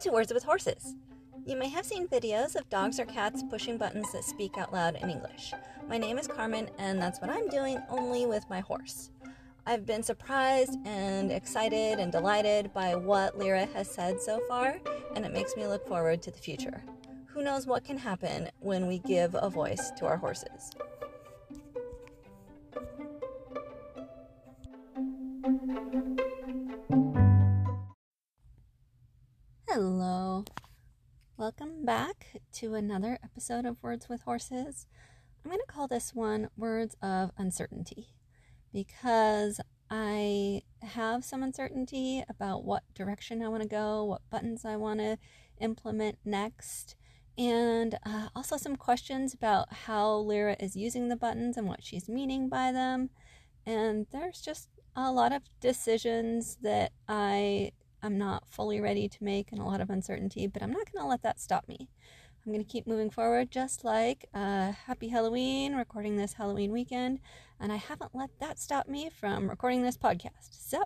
[0.00, 0.94] to Words with Horses.
[1.44, 4.94] You may have seen videos of dogs or cats pushing buttons that speak out loud
[4.94, 5.52] in English.
[5.88, 9.10] My name is Carmen, and that's what I'm doing only with my horse.
[9.66, 14.78] I've been surprised and excited and delighted by what Lyra has said so far,
[15.16, 16.84] and it makes me look forward to the future.
[17.26, 20.70] Who knows what can happen when we give a voice to our horses?
[32.58, 34.88] To another episode of Words with Horses.
[35.44, 38.08] I'm going to call this one Words of Uncertainty
[38.72, 44.74] because I have some uncertainty about what direction I want to go, what buttons I
[44.74, 45.18] want to
[45.60, 46.96] implement next,
[47.36, 52.08] and uh, also some questions about how Lyra is using the buttons and what she's
[52.08, 53.10] meaning by them.
[53.66, 57.70] And there's just a lot of decisions that I
[58.02, 61.04] I'm not fully ready to make and a lot of uncertainty, but I'm not going
[61.04, 61.88] to let that stop me.
[62.46, 67.20] I'm going to keep moving forward, just like uh, Happy Halloween, recording this Halloween weekend,
[67.60, 70.48] and I haven't let that stop me from recording this podcast.
[70.50, 70.82] So,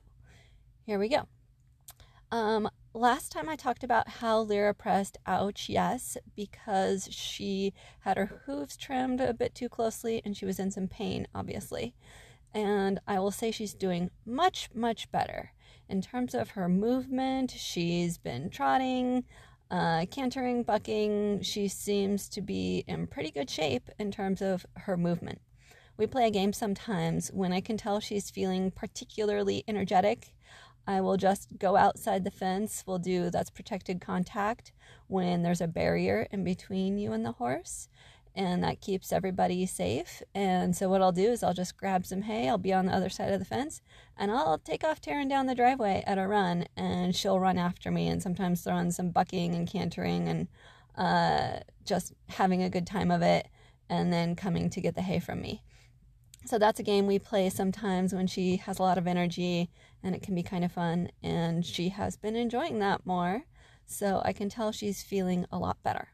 [0.84, 1.28] here we go.
[2.32, 8.42] Um, last time I talked about how Lyra pressed ouch, yes, because she had her
[8.46, 11.94] hooves trimmed a bit too closely and she was in some pain, obviously.
[12.54, 15.52] And I will say she's doing much, much better.
[15.88, 19.24] In terms of her movement, she's been trotting,
[19.72, 21.40] uh, cantering, bucking.
[21.42, 25.40] She seems to be in pretty good shape in terms of her movement.
[25.96, 30.34] We play a game sometimes when I can tell she's feeling particularly energetic.
[30.86, 32.84] I will just go outside the fence.
[32.86, 34.72] We'll do that's protected contact
[35.06, 37.88] when there's a barrier in between you and the horse
[38.34, 40.22] and that keeps everybody safe.
[40.34, 42.48] And so what I'll do is I'll just grab some hay.
[42.48, 43.82] I'll be on the other side of the fence,
[44.16, 47.90] and I'll take off tearing down the driveway at a run, and she'll run after
[47.90, 50.48] me, and sometimes throw in some bucking and cantering and
[50.96, 53.48] uh, just having a good time of it,
[53.88, 55.62] and then coming to get the hay from me.
[56.44, 59.70] So that's a game we play sometimes when she has a lot of energy,
[60.02, 61.10] and it can be kind of fun.
[61.22, 63.44] And she has been enjoying that more,
[63.86, 66.08] so I can tell she's feeling a lot better.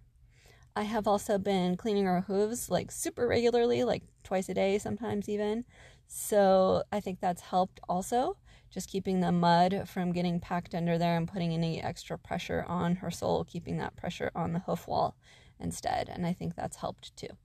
[0.79, 5.29] I have also been cleaning her hooves like super regularly, like twice a day, sometimes
[5.29, 5.65] even.
[6.07, 8.37] So I think that's helped also,
[8.71, 12.95] just keeping the mud from getting packed under there and putting any extra pressure on
[12.95, 15.17] her sole, keeping that pressure on the hoof wall
[15.59, 16.09] instead.
[16.09, 17.37] And I think that's helped too.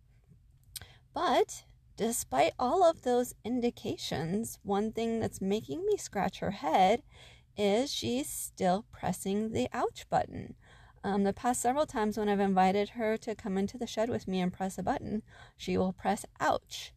[1.11, 1.63] But
[1.97, 7.01] despite all of those indications, one thing that's making me scratch her head
[7.57, 10.53] is she's still pressing the ouch button.
[11.03, 14.27] Um, the past several times when I've invited her to come into the shed with
[14.27, 15.21] me and press a button,
[15.57, 16.93] she will press ouch.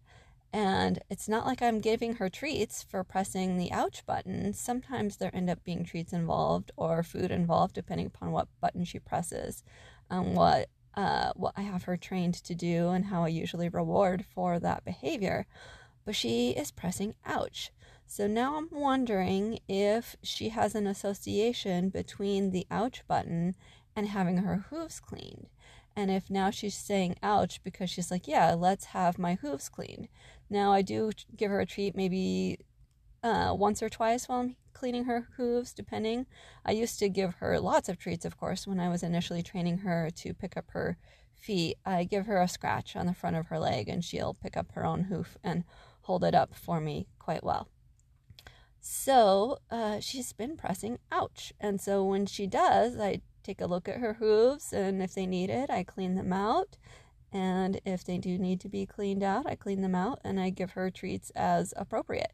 [0.53, 4.55] And it's not like I'm giving her treats for pressing the ouch button.
[4.55, 8.99] Sometimes there end up being treats involved or food involved, depending upon what button she
[8.99, 9.65] presses,
[10.09, 14.25] and what uh, what I have her trained to do, and how I usually reward
[14.35, 15.47] for that behavior.
[16.07, 17.71] But she is pressing ouch.
[18.07, 23.57] So now I'm wondering if she has an association between the ouch button
[23.97, 25.49] and having her hooves cleaned.
[25.97, 30.09] And if now she's saying ouch because she's like, yeah, let's have my hooves cleaned.
[30.51, 32.59] Now I do give her a treat maybe
[33.23, 36.27] uh, once or twice while I'm cleaning her hooves, depending.
[36.67, 39.79] I used to give her lots of treats, of course, when I was initially training
[39.79, 40.99] her to pick up her
[41.35, 41.79] feet.
[41.87, 44.73] I give her a scratch on the front of her leg and she'll pick up
[44.73, 45.65] her own hoof and
[46.03, 47.69] hold it up for me quite well.
[48.81, 51.53] So uh, she's been pressing ouch.
[51.59, 55.27] And so when she does, I take a look at her hooves, and if they
[55.27, 56.77] need it, I clean them out.
[57.33, 60.51] And if they do need to be cleaned out, I clean them out and I
[60.51, 62.33] give her treats as appropriate.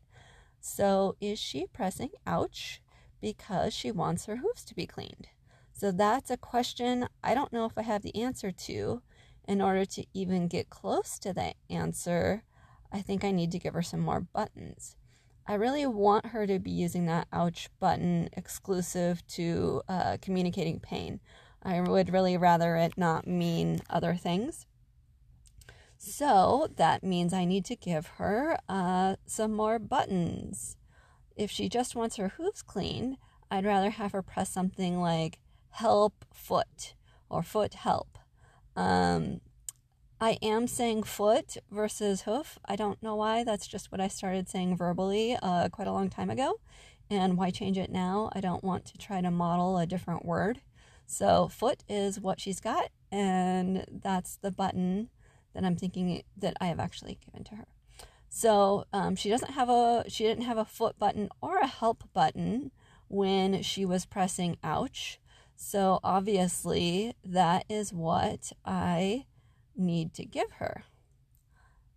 [0.61, 2.81] So, is she pressing ouch
[3.21, 5.29] because she wants her hooves to be cleaned?
[5.73, 9.03] So, that's a question I don't know if I have the answer to.
[9.49, 12.45] In order to even get close to that answer,
[12.93, 14.95] I think I need to give her some more buttons.
[15.47, 21.21] I really want her to be using that ouch button exclusive to uh, communicating pain.
[21.63, 24.67] I would really rather it not mean other things.
[25.99, 30.77] So that means I need to give her uh, some more buttons.
[31.37, 33.17] If she just wants her hooves cleaned,
[33.51, 35.39] I'd rather have her press something like
[35.71, 36.95] help foot
[37.29, 38.19] or foot help.
[38.75, 39.41] Um,
[40.23, 42.57] I am saying foot versus hoof.
[42.65, 43.43] I don't know why.
[43.43, 46.61] That's just what I started saying verbally uh, quite a long time ago.
[47.11, 48.31] And why change it now?
[48.33, 50.61] I don't want to try to model a different word.
[51.07, 55.11] So, foot is what she's got, and that's the button
[55.55, 57.67] that I'm thinking that I have actually given to her.
[58.29, 62.05] So, um, she doesn't have a she didn't have a foot button or a help
[62.15, 62.71] button
[63.09, 65.19] when she was pressing ouch.
[65.57, 69.27] So obviously, that is what I
[69.77, 70.85] need to give her.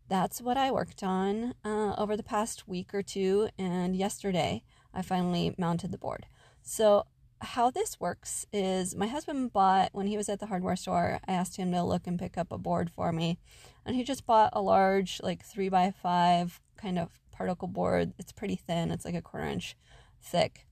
[0.07, 4.63] That's what I worked on uh, over the past week or two, and yesterday
[4.94, 6.27] I finally mounted the board.
[6.62, 7.06] So
[7.42, 11.33] how this works is my husband bought when he was at the hardware store i
[11.33, 13.38] asked him to look and pick up a board for me
[13.86, 18.31] and he just bought a large like three by five kind of particle board it's
[18.31, 19.75] pretty thin it's like a quarter inch
[20.22, 20.66] thick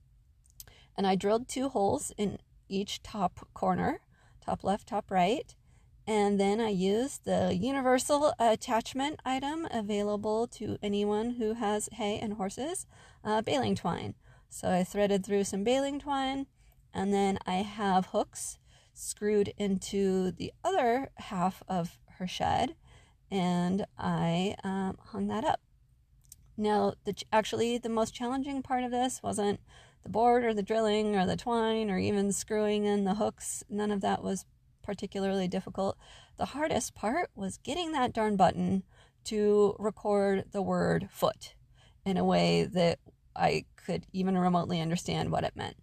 [0.98, 2.38] and i drilled two holes in
[2.70, 4.00] each top corner
[4.44, 5.56] top left top right
[6.06, 12.34] and then i used the universal attachment item available to anyone who has hay and
[12.34, 12.86] horses
[13.24, 14.14] uh, baling twine
[14.54, 16.46] so I threaded through some baling twine
[16.94, 18.60] and then I have hooks
[18.94, 22.76] screwed into the other half of her shed
[23.32, 25.60] and I um, hung that up.
[26.56, 29.60] Now, the, actually, the most challenging part of this wasn't
[30.04, 33.64] the board or the drilling or the twine or even screwing in the hooks.
[33.72, 34.46] None of that was
[34.84, 35.98] particularly difficult.
[36.38, 38.84] The hardest part was getting that darn button
[39.26, 41.56] to record the word foot
[42.06, 43.00] in a way that
[43.36, 45.78] I could even remotely understand what it meant.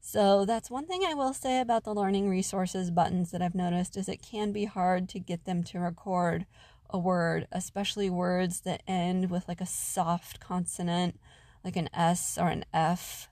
[0.00, 3.96] So that's one thing I will say about the learning resources buttons that I've noticed
[3.96, 6.44] is it can be hard to get them to record
[6.90, 11.20] a word, especially words that end with like a soft consonant,
[11.64, 13.28] like an S or an F.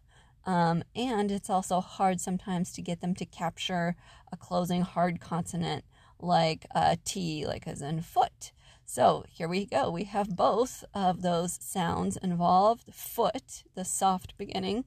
[0.47, 3.97] Um, and it's also hard sometimes to get them to capture
[4.33, 5.85] a closing hard consonant
[6.19, 8.53] like a T, like as in foot.
[8.85, 9.91] So here we go.
[9.91, 14.85] We have both of those sounds involved foot, the soft beginning,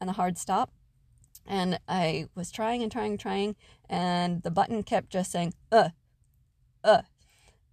[0.00, 0.72] and the hard stop.
[1.46, 3.56] And I was trying and trying and trying,
[3.88, 5.90] and the button kept just saying, uh,
[6.82, 7.02] uh.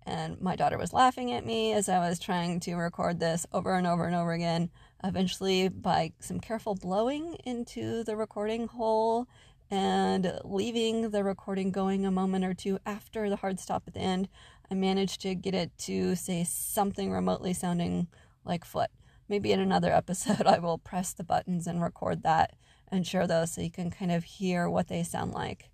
[0.06, 3.76] And my daughter was laughing at me as I was trying to record this over
[3.76, 4.70] and over and over again.
[5.04, 9.28] Eventually, by some careful blowing into the recording hole
[9.72, 14.00] and leaving the recording going a moment or two after the hard stop at the
[14.00, 14.28] end,
[14.70, 18.08] I managed to get it to say something remotely sounding
[18.46, 18.92] like foot.
[19.28, 22.54] Maybe in another episode, I will press the buttons and record that
[22.92, 25.70] and share those so you can kind of hear what they sound like.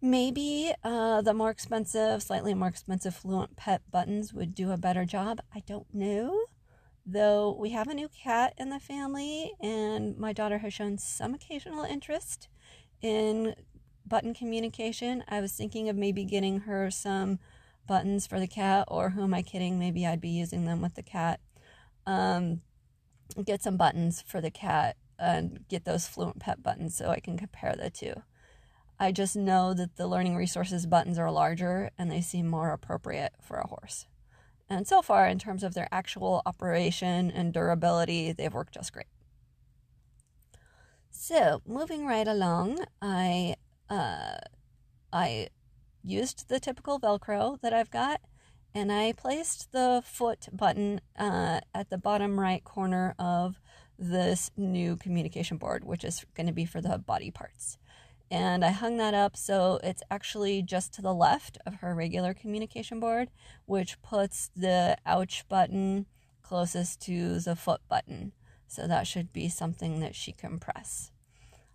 [0.00, 5.04] Maybe uh, the more expensive, slightly more expensive Fluent Pet buttons would do a better
[5.04, 5.40] job.
[5.54, 6.40] I don't know.
[7.04, 11.34] Though we have a new cat in the family, and my daughter has shown some
[11.34, 12.48] occasional interest
[13.00, 13.56] in
[14.06, 15.24] button communication.
[15.28, 17.40] I was thinking of maybe getting her some
[17.88, 19.78] buttons for the cat, or who am I kidding?
[19.78, 21.40] Maybe I'd be using them with the cat.
[22.06, 22.60] Um,
[23.44, 27.36] get some buttons for the cat and get those Fluent Pet buttons so I can
[27.36, 28.22] compare the two.
[28.98, 33.32] I just know that the learning resources buttons are larger and they seem more appropriate
[33.40, 34.06] for a horse.
[34.72, 39.06] And so far, in terms of their actual operation and durability, they've worked just great.
[41.10, 43.56] So, moving right along, I
[43.90, 44.38] uh,
[45.12, 45.48] I
[46.02, 48.22] used the typical Velcro that I've got
[48.74, 53.60] and I placed the foot button uh, at the bottom right corner of
[53.98, 57.76] this new communication board, which is going to be for the body parts.
[58.32, 62.32] And I hung that up so it's actually just to the left of her regular
[62.32, 63.28] communication board,
[63.66, 66.06] which puts the ouch button
[66.42, 68.32] closest to the foot button.
[68.66, 71.10] So that should be something that she can press.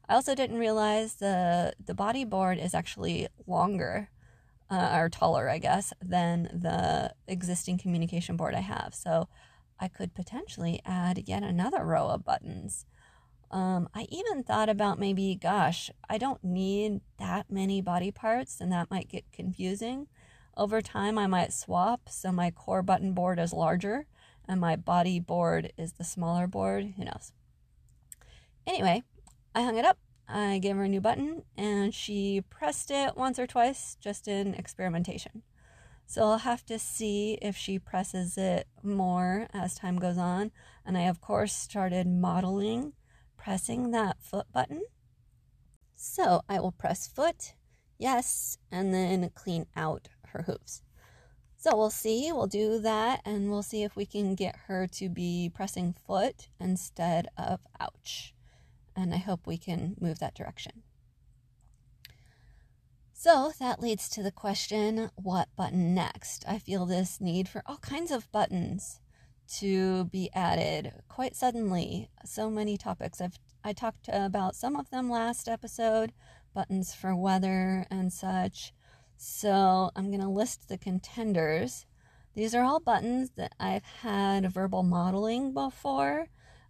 [0.10, 4.10] I also didn't realize the the body board is actually longer
[4.72, 8.96] uh, or taller, I guess, than the existing communication board I have.
[8.96, 9.28] So
[9.80, 12.88] I could potentially add yet another row of buttons.
[13.50, 18.72] Um, I even thought about maybe, gosh, I don't need that many body parts, and
[18.72, 20.08] that might get confusing.
[20.56, 24.08] Over time, I might swap so my core button board is larger
[24.50, 26.94] and my body board is the smaller board.
[26.98, 27.32] Who knows?
[28.66, 29.04] Anyway,
[29.54, 33.40] I hung it up I gave her a new button and she pressed it once
[33.40, 35.44] or twice just in experimentation.
[36.06, 40.52] So I'll have to see if she presses it more as time goes on.
[40.86, 42.94] And I, of course, started modeling
[43.48, 44.82] pressing that foot button.
[45.96, 47.54] So I will press foot,
[47.98, 50.82] yes, and then clean out her hooves.
[51.56, 55.08] So we'll see, we'll do that, and we'll see if we can get her to
[55.08, 58.34] be pressing foot instead of ouch
[58.98, 60.84] and I hope we can move that direction.
[63.14, 66.44] So that leads to the question what button next?
[66.50, 69.00] I feel this need for all kinds of buttons
[69.60, 72.10] to be added quite suddenly.
[72.26, 73.22] So many topics.
[73.22, 76.14] I've I talked about some of them last episode,
[76.54, 78.72] buttons for weather and such.
[79.18, 81.86] So I'm going to list the contenders.
[82.34, 86.28] These are all buttons that I've had verbal modeling before,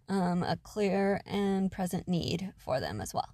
[0.08, 3.28] um, a clear and present need for them as well.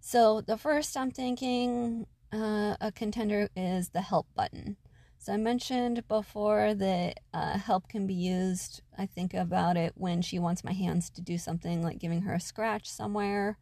[0.00, 4.76] So the first I'm thinking uh, a contender is the help button.
[5.24, 8.82] So I mentioned before that uh, help can be used.
[8.98, 12.34] I think about it when she wants my hands to do something like giving her
[12.34, 13.56] a scratch somewhere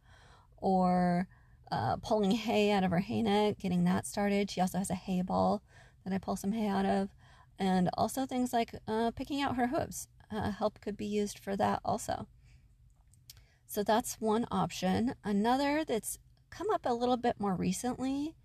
[0.57, 1.29] or
[1.71, 4.51] uh, pulling hay out of her hay net, getting that started.
[4.51, 5.63] She also has a hay ball
[6.03, 7.15] that I pull some hay out of.
[7.57, 10.09] And also things like uh, picking out her hooves.
[10.29, 12.27] Uh, help could be used for that also.
[13.67, 15.15] So that's one option.
[15.23, 18.35] Another that's come up a little bit more recently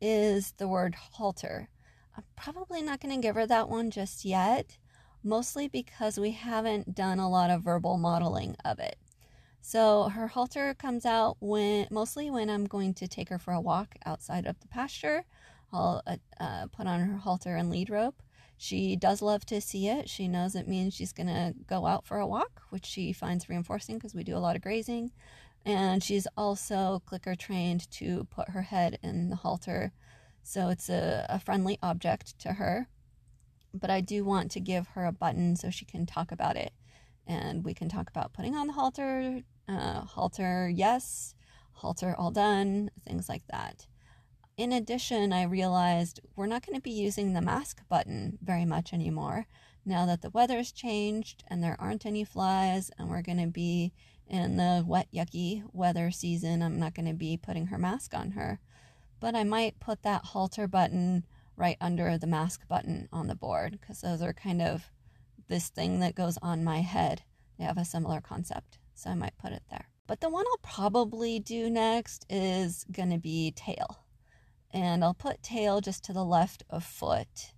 [0.00, 1.68] is the word halter.
[2.16, 4.78] I'm probably not going to give her that one just yet,
[5.22, 8.96] mostly because we haven't done a lot of verbal modeling of it.
[9.60, 13.60] So her halter comes out when mostly when I'm going to take her for a
[13.60, 15.24] walk outside of the pasture.
[15.72, 18.22] I'll uh, uh, put on her halter and lead rope.
[18.58, 20.08] She does love to see it.
[20.08, 23.48] She knows it means she's going to go out for a walk, which she finds
[23.48, 25.12] reinforcing because we do a lot of grazing.
[25.64, 29.92] And she's also clicker trained to put her head in the halter
[30.42, 32.88] so it's a, a friendly object to her.
[33.74, 36.72] But I do want to give her a button so she can talk about it.
[37.26, 41.34] And we can talk about putting on the halter, uh, halter yes,
[41.72, 43.86] halter all done, things like that.
[44.56, 48.92] In addition, I realized we're not going to be using the mask button very much
[48.92, 49.46] anymore
[49.84, 53.92] now that the weather's changed and there aren't any flies and we're going to be
[54.26, 56.62] in the wet, yucky weather season.
[56.62, 58.60] I'm not going to be putting her mask on her
[59.22, 61.24] but I might put that halter button
[61.56, 64.90] right under the mask button on the board because those are kind of
[65.46, 67.22] this thing that goes on my head.
[67.56, 69.86] They have a similar concept, so I might put it there.
[70.08, 74.04] But the one I'll probably do next is going to be tail.
[74.72, 77.52] And I'll put tail just to the left of foot.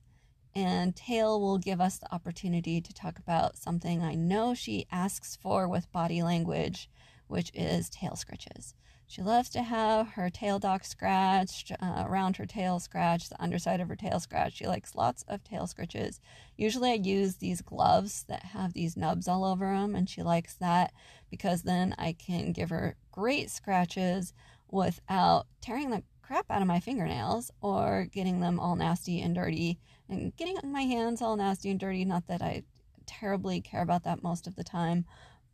[0.55, 5.35] And tail will give us the opportunity to talk about something I know she asks
[5.35, 6.91] for with body language,
[7.27, 8.75] which is tail scritches.
[9.15, 13.81] She loves to have her tail dock scratched, uh, around her tail scratched, the underside
[13.81, 14.57] of her tail scratched.
[14.57, 16.21] She likes lots of tail scratches.
[16.57, 20.57] Usually I use these gloves that have these nubs all over them, and she likes
[20.57, 20.93] that
[21.31, 24.33] because then I can give her great scratches
[24.69, 29.79] without tearing the crap out of my fingernails or getting them all nasty and dirty
[30.09, 32.05] and getting my hands all nasty and dirty.
[32.05, 32.65] Not that I
[33.07, 35.05] terribly care about that most of the time,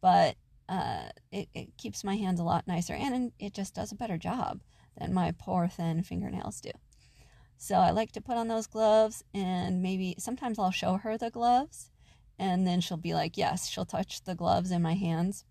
[0.00, 0.36] but
[0.70, 4.16] uh, it, it keeps my hands a lot nicer and it just does a better
[4.16, 4.60] job
[4.96, 6.70] than my poor thin fingernails do.
[7.58, 11.30] So I like to put on those gloves and maybe sometimes I'll show her the
[11.30, 11.90] gloves
[12.38, 15.44] and then she'll be like, "Yes, she'll touch the gloves in my hands."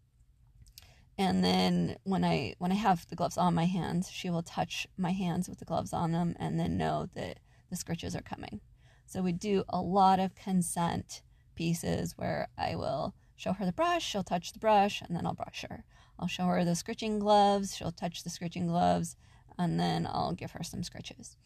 [1.19, 4.87] And then when I when I have the gloves on my hands, she will touch
[4.97, 8.61] my hands with the gloves on them and then know that the scritches are coming.
[9.05, 11.21] So we do a lot of consent
[11.55, 15.33] pieces where I will show her the brush, she'll touch the brush, and then I'll
[15.33, 15.85] brush her.
[16.19, 19.15] I'll show her the scritching gloves, she'll touch the scritching gloves,
[19.57, 21.37] and then I'll give her some scritches.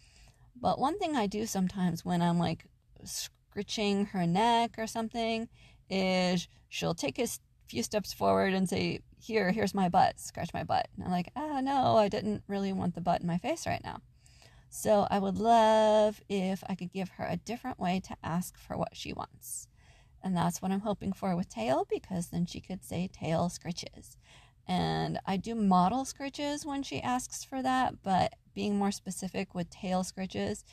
[0.59, 2.65] But one thing I do sometimes when I'm like
[3.03, 5.49] scritching her neck or something
[5.87, 7.27] is she'll take a
[7.67, 10.87] few steps forward and say, Here, here's my butt, scratch my butt.
[10.95, 13.83] And I'm like, Ah, no, I didn't really want the butt in my face right
[13.83, 13.99] now.
[14.69, 18.75] So I would love if I could give her a different way to ask for
[18.75, 19.67] what she wants.
[20.23, 24.15] And that's what I'm hoping for with tail because then she could say tail scritches.
[24.65, 29.69] And I do model scritches when she asks for that, but being more specific with
[29.69, 30.63] tail scritches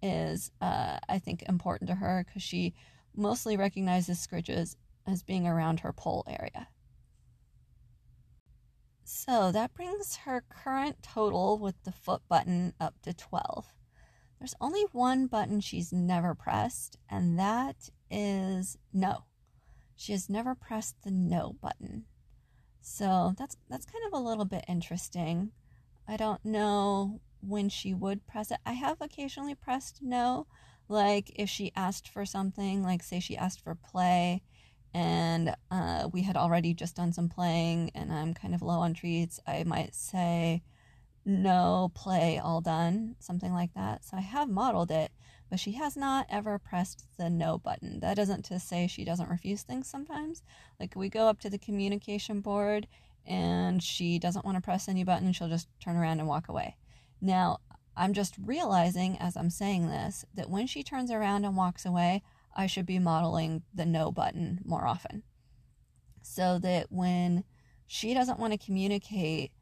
[0.00, 2.74] is, uh, I think, important to her because she
[3.16, 4.76] mostly recognizes scritches
[5.06, 6.68] as being around her poll area.
[9.02, 13.74] So that brings her current total with the foot button up to 12.
[14.38, 19.24] There's only one button she's never pressed, and that is no.
[19.96, 22.04] She has never pressed the no button.
[22.80, 25.52] So that's that's kind of a little bit interesting.
[26.08, 28.58] I don't know when she would press it.
[28.66, 30.46] I have occasionally pressed no,
[30.88, 34.42] like if she asked for something, like say she asked for play
[34.92, 38.94] and uh, we had already just done some playing and I'm kind of low on
[38.94, 40.62] treats, I might say
[41.24, 44.04] no play all done, something like that.
[44.04, 45.12] So I have modeled it,
[45.50, 48.00] but she has not ever pressed the no button.
[48.00, 50.42] That isn't to say she doesn't refuse things sometimes.
[50.78, 52.86] Like we go up to the communication board
[53.26, 56.76] and she doesn't want to press any button, she'll just turn around and walk away.
[57.20, 57.58] Now,
[57.96, 62.22] I'm just realizing as I'm saying this that when she turns around and walks away,
[62.56, 65.24] I should be modeling the no button more often.
[66.22, 67.44] So that when
[67.86, 69.52] she doesn't want to communicate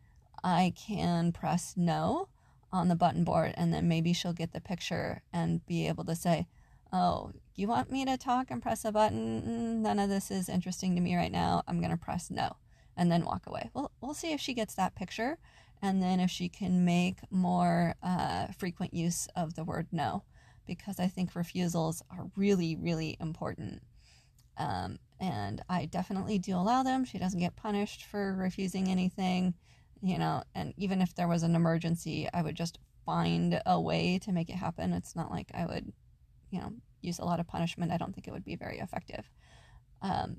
[0.45, 2.29] I can press no
[2.73, 6.15] on the button board and then maybe she'll get the picture and be able to
[6.15, 6.47] say,
[6.93, 9.43] Oh, you want me to talk and press a button?
[9.43, 11.63] Mm, none of this is interesting to me right now.
[11.69, 12.57] I'm going to press no
[12.97, 13.71] and then walk away.
[13.75, 15.39] Well, we'll see if she gets that picture
[15.83, 20.25] and then if she can make more uh, frequent use of the word no,
[20.67, 23.83] because I think refusals are really, really important.
[24.57, 27.05] Um, and I definitely do allow them.
[27.05, 29.55] She doesn't get punished for refusing anything,
[30.03, 34.19] you know, and even if there was an emergency, I would just find a way
[34.23, 34.93] to make it happen.
[34.93, 35.93] It's not like I would,
[36.51, 37.93] you know, use a lot of punishment.
[37.93, 39.31] I don't think it would be very effective.
[40.03, 40.39] Um,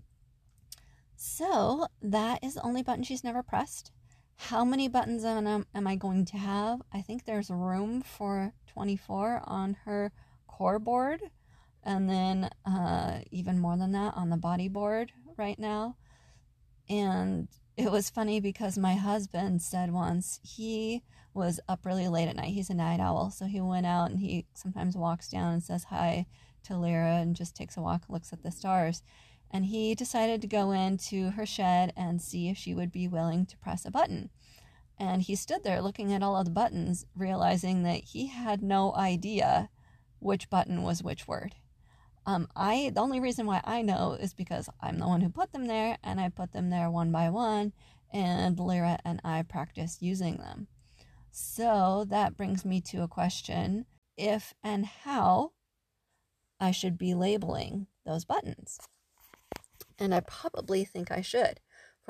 [1.16, 3.92] so that is the only button she's never pressed.
[4.36, 6.82] How many buttons am, am I going to have?
[6.94, 10.14] I think there's room for 24 on her
[10.48, 11.22] core board,
[11.84, 15.98] and then uh, even more than that on the body board right now.
[16.88, 17.50] And
[17.80, 22.54] it was funny because my husband said once he was up really late at night.
[22.54, 25.86] He's a night owl, so he went out and he sometimes walks down and says
[25.86, 26.26] hi
[26.64, 29.04] to Lyra and just takes a walk, looks at the stars
[29.52, 33.46] and he decided to go into her shed and see if she would be willing
[33.48, 34.30] to press a button.
[34.98, 38.94] And he stood there looking at all of the buttons, realizing that he had no
[38.96, 39.70] idea
[40.20, 41.56] which button was which word.
[42.26, 45.52] Um, I the only reason why I know is because I'm the one who put
[45.52, 47.74] them there, and I put them there one by one,
[48.14, 50.68] and Lyra and I practice using them.
[51.32, 53.86] So that brings me to a question:
[54.18, 55.54] if and how
[56.60, 58.80] I should be labeling those buttons
[60.00, 61.60] and I probably think I should.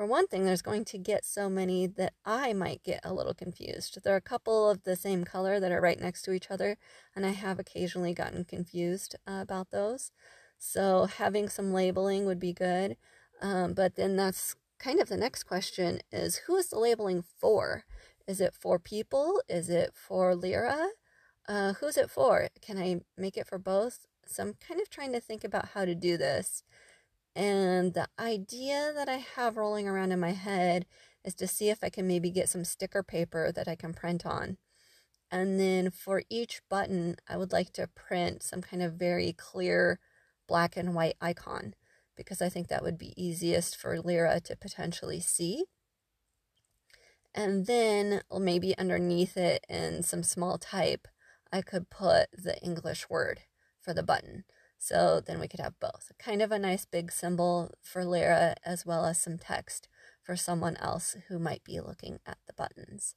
[0.00, 3.34] For one thing, there's going to get so many that I might get a little
[3.34, 3.98] confused.
[4.02, 6.78] There are a couple of the same color that are right next to each other,
[7.14, 10.10] and I have occasionally gotten confused uh, about those.
[10.56, 12.96] So having some labeling would be good.
[13.42, 17.84] Um, but then that's kind of the next question is who is the labeling for?
[18.26, 19.42] Is it for people?
[19.50, 20.92] Is it for Lyra?
[21.46, 22.48] Uh, who's it for?
[22.62, 24.06] Can I make it for both?
[24.24, 26.62] So I'm kind of trying to think about how to do this.
[27.34, 30.86] And the idea that I have rolling around in my head
[31.24, 34.26] is to see if I can maybe get some sticker paper that I can print
[34.26, 34.56] on.
[35.30, 40.00] And then for each button, I would like to print some kind of very clear
[40.48, 41.74] black and white icon
[42.16, 45.64] because I think that would be easiest for Lyra to potentially see.
[47.34, 51.06] And then maybe underneath it in some small type,
[51.52, 53.42] I could put the English word
[53.80, 54.44] for the button.
[54.82, 56.10] So then we could have both.
[56.18, 59.88] Kind of a nice big symbol for Lyra as well as some text
[60.22, 63.14] for someone else who might be looking at the buttons.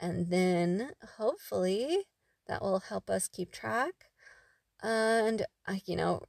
[0.00, 2.06] And then hopefully
[2.48, 4.10] that will help us keep track.
[4.82, 5.46] And,
[5.84, 6.22] you know,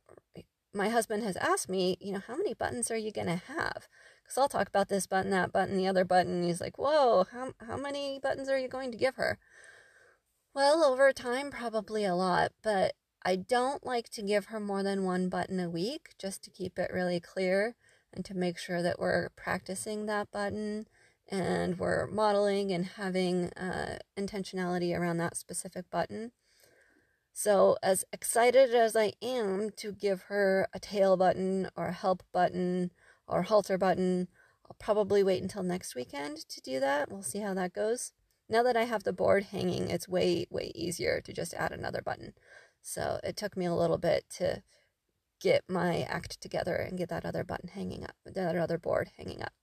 [0.75, 3.87] my husband has asked me, you know, how many buttons are you going to have?
[4.23, 6.43] Because I'll talk about this button, that button, the other button.
[6.43, 9.39] He's like, whoa, how, how many buttons are you going to give her?
[10.53, 15.03] Well, over time, probably a lot, but I don't like to give her more than
[15.03, 17.75] one button a week just to keep it really clear
[18.13, 20.87] and to make sure that we're practicing that button
[21.29, 26.31] and we're modeling and having uh, intentionality around that specific button.
[27.33, 32.23] So, as excited as I am to give her a tail button or a help
[32.33, 32.91] button
[33.27, 34.27] or halter button,
[34.65, 37.11] I'll probably wait until next weekend to do that.
[37.11, 38.11] We'll see how that goes.
[38.49, 42.01] Now that I have the board hanging, it's way, way easier to just add another
[42.01, 42.33] button.
[42.81, 44.63] So it took me a little bit to
[45.39, 49.41] get my act together and get that other button hanging up, that other board hanging
[49.41, 49.53] up.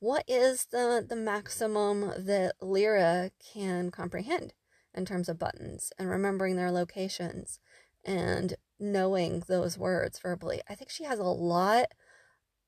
[0.00, 4.52] What is the, the maximum that Lyra can comprehend
[4.92, 7.58] in terms of buttons and remembering their locations
[8.04, 10.60] and knowing those words verbally?
[10.68, 11.86] I think she has a lot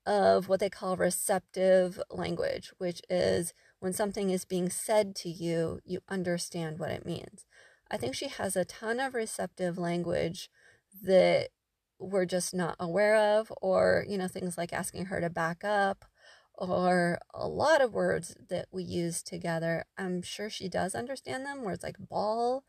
[0.07, 5.81] of what they call receptive language, which is when something is being said to you,
[5.85, 7.45] you understand what it means.
[7.91, 10.51] I think she has a ton of receptive language
[11.03, 11.49] that
[11.99, 16.05] we're just not aware of, or, you know, things like asking her to back up,
[16.55, 19.85] or a lot of words that we use together.
[19.97, 22.65] I'm sure she does understand them, words like ball.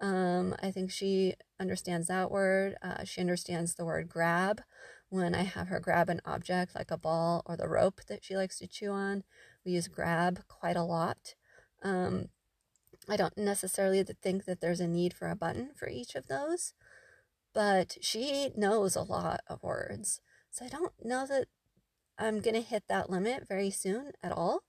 [0.00, 2.76] Um, I think she understands that word.
[2.82, 4.62] Uh, she understands the word grab
[5.08, 8.36] when I have her grab an object like a ball or the rope that she
[8.36, 9.24] likes to chew on.
[9.64, 11.34] We use grab quite a lot.
[11.82, 12.28] Um,
[13.08, 16.74] I don't necessarily think that there's a need for a button for each of those,
[17.54, 20.20] but she knows a lot of words.
[20.50, 21.46] So I don't know that
[22.18, 24.62] I'm going to hit that limit very soon at all.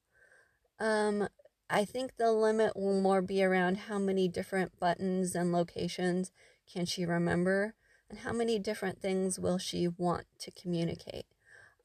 [0.80, 1.28] Um,
[1.70, 6.32] I think the limit will more be around how many different buttons and locations
[6.72, 7.76] can she remember
[8.10, 11.26] and how many different things will she want to communicate.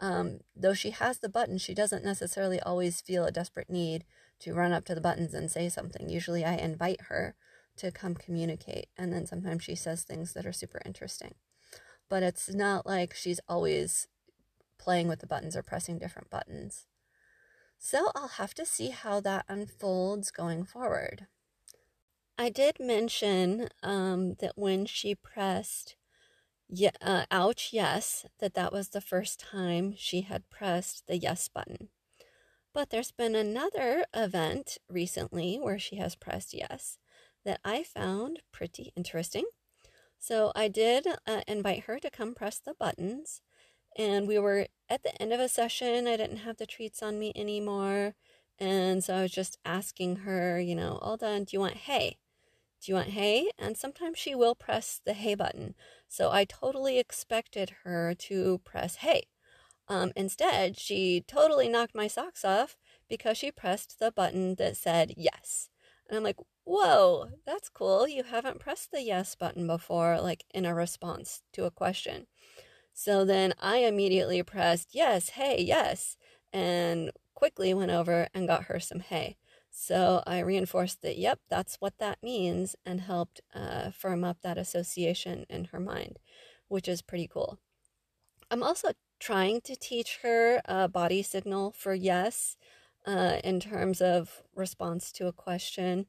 [0.00, 4.04] Um, though she has the button, she doesn't necessarily always feel a desperate need
[4.40, 6.08] to run up to the buttons and say something.
[6.08, 7.34] Usually I invite her
[7.76, 11.34] to come communicate, and then sometimes she says things that are super interesting.
[12.08, 14.08] But it's not like she's always
[14.78, 16.86] playing with the buttons or pressing different buttons.
[17.78, 21.26] So I'll have to see how that unfolds going forward.
[22.36, 25.96] I did mention um, that when she pressed
[26.68, 31.48] yeah, uh, ouch, yes, that that was the first time she had pressed the yes
[31.48, 31.88] button.
[32.74, 36.98] But there's been another event recently where she has pressed yes
[37.44, 39.44] that I found pretty interesting.
[40.18, 43.42] So I did uh, invite her to come press the buttons,
[43.96, 46.08] and we were at the end of a session.
[46.08, 48.14] I didn't have the treats on me anymore.
[48.58, 52.18] And so I was just asking her, you know, all done, do you want hay?
[52.82, 53.50] Do you want hay?
[53.58, 55.74] And sometimes she will press the hay button.
[56.08, 59.24] So I totally expected her to press hay.
[59.88, 62.76] Um, instead, she totally knocked my socks off
[63.08, 65.68] because she pressed the button that said yes.
[66.08, 68.08] And I'm like, whoa, that's cool.
[68.08, 72.26] You haven't pressed the yes button before, like in a response to a question.
[72.92, 76.16] So then I immediately pressed yes, hay, yes,
[76.52, 79.36] and quickly went over and got her some hay.
[79.70, 84.56] So I reinforced that, yep, that's what that means, and helped uh, firm up that
[84.56, 86.20] association in her mind,
[86.68, 87.58] which is pretty cool.
[88.50, 88.92] I'm also
[89.24, 92.58] trying to teach her a body signal for yes
[93.06, 96.04] uh, in terms of response to a question,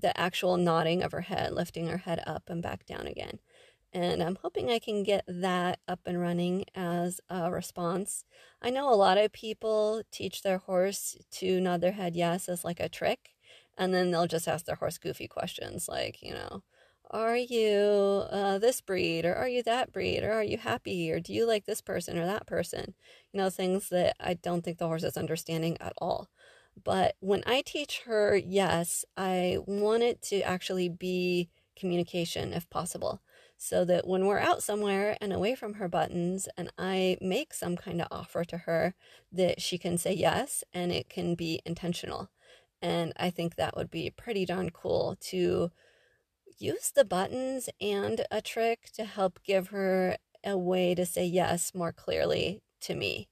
[0.00, 3.40] the actual nodding of her head, lifting her head up and back down again.
[3.92, 8.24] And I'm hoping I can get that up and running as a response.
[8.62, 12.64] I know a lot of people teach their horse to nod their head yes as
[12.64, 13.30] like a trick.
[13.76, 16.62] And then they'll just ask their horse goofy questions like, you know,
[17.12, 21.20] are you uh, this breed or are you that breed or are you happy or
[21.20, 22.94] do you like this person or that person?
[23.32, 26.28] You know, things that I don't think the horse is understanding at all.
[26.82, 33.20] But when I teach her yes, I want it to actually be communication if possible
[33.58, 37.76] so that when we're out somewhere and away from her buttons and I make some
[37.76, 38.94] kind of offer to her
[39.30, 42.30] that she can say yes and it can be intentional.
[42.80, 45.70] And I think that would be pretty darn cool to
[46.62, 51.74] use the buttons and a trick to help give her a way to say yes
[51.74, 53.28] more clearly to me.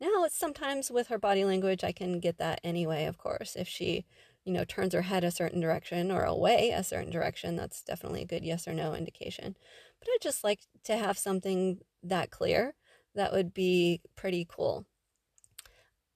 [0.00, 3.56] Now, it's sometimes with her body language, I can get that anyway, of course.
[3.56, 4.06] If she
[4.44, 8.22] you know, turns her head a certain direction or away a certain direction, that's definitely
[8.22, 9.54] a good yes or no indication.
[10.00, 12.74] But I'd just like to have something that clear.
[13.14, 14.86] That would be pretty cool.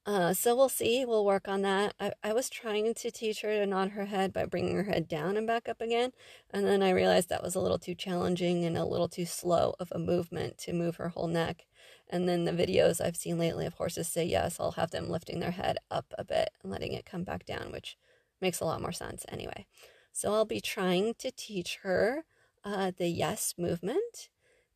[0.07, 1.05] Uh, so we'll see.
[1.05, 1.95] We'll work on that.
[1.99, 5.09] I, I was trying to teach her to nod her head by bringing her head
[5.09, 6.12] down and back up again.
[6.51, 9.75] And then I realized that was a little too challenging and a little too slow
[9.81, 11.64] of a movement to move her whole neck.
[12.11, 15.40] And then the videos I've seen lately of horses say yes, I'll have them lifting
[15.40, 17.97] their head up a bit and letting it come back down, which
[18.45, 19.67] Makes a lot more sense anyway.
[20.12, 22.25] So I'll be trying to teach her
[22.62, 24.29] uh, the yes movement,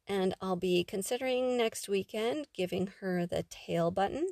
[0.06, 4.28] and I'll be considering next weekend giving her the tail button.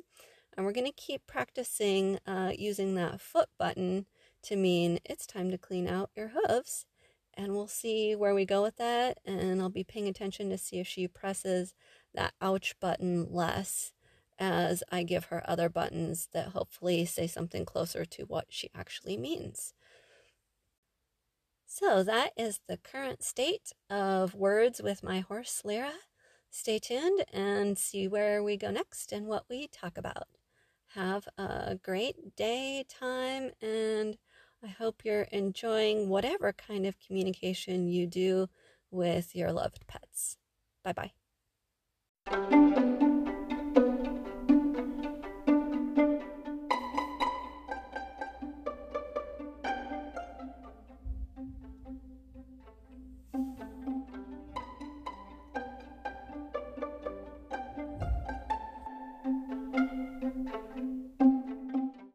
[0.57, 4.07] And we're going to keep practicing uh, using that foot button
[4.43, 6.87] to mean it's time to clean out your hooves.
[7.35, 9.19] And we'll see where we go with that.
[9.23, 11.75] And I'll be paying attention to see if she presses
[12.15, 13.93] that ouch button less
[14.39, 19.17] as I give her other buttons that hopefully say something closer to what she actually
[19.17, 19.75] means.
[21.67, 25.93] So that is the current state of words with my horse Lyra.
[26.49, 30.27] Stay tuned and see where we go next and what we talk about.
[30.95, 34.17] Have a great day, time, and
[34.63, 38.47] I hope you're enjoying whatever kind of communication you do
[38.89, 40.37] with your loved pets.
[40.83, 40.93] Bye
[42.27, 42.87] bye.